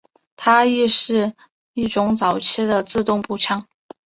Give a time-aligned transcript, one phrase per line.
[0.35, 1.35] 它亦是
[1.73, 3.67] 一种早期的自动步枪。